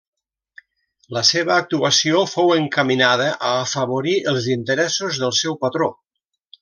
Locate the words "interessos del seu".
4.55-5.61